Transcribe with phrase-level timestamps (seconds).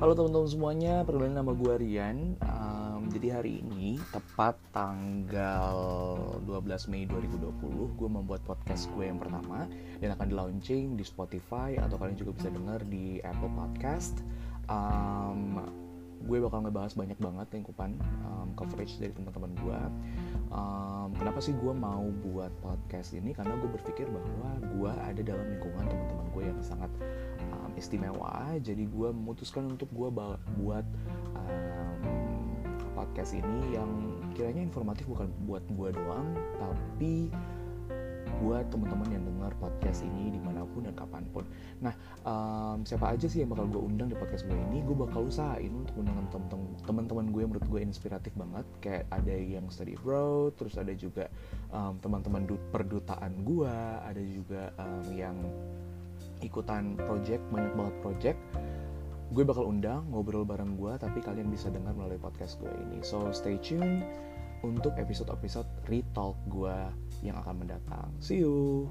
[0.00, 2.32] Halo teman-teman semuanya, perkenalkan nama gue Rian.
[2.40, 5.76] Um, jadi hari ini tepat tanggal
[6.48, 9.68] 12 Mei 2020, gue membuat podcast gue yang pertama
[10.00, 14.24] dan akan di launching di Spotify atau kalian juga bisa dengar di Apple Podcast.
[14.72, 15.68] Um,
[16.24, 19.80] gue bakal ngebahas banyak banget lingkupan um, coverage dari teman-teman gue.
[20.48, 23.36] Um, kenapa sih gue mau buat podcast ini?
[23.36, 26.88] Karena gue berpikir bahwa gue ada dalam lingkungan teman-teman gue yang sangat
[27.80, 30.08] istimewa jadi gue memutuskan untuk gue
[30.60, 30.86] buat
[31.34, 32.00] um,
[32.92, 33.90] podcast ini yang
[34.36, 37.32] kiranya informatif bukan buat gue doang tapi
[38.40, 41.44] buat teman-teman yang dengar podcast ini di mana pun dan kapan pun.
[41.84, 41.92] Nah,
[42.24, 44.80] um, siapa aja sih yang bakal gue undang di podcast gue ini?
[44.80, 46.16] Gue bakal usahain untuk undang
[46.80, 48.64] teman-teman gue yang menurut gue inspiratif banget.
[48.80, 51.28] Kayak ada yang study abroad, terus ada juga
[51.68, 53.76] um, teman-teman perdutaan gue,
[54.08, 55.36] ada juga um, yang
[56.40, 58.38] ikutan project banyak banget project.
[59.30, 62.98] Gue bakal undang ngobrol bareng gue tapi kalian bisa dengar melalui podcast gue ini.
[63.06, 64.02] So stay tune
[64.60, 66.76] untuk episode-episode retalk gue
[67.22, 68.10] yang akan mendatang.
[68.18, 68.90] See you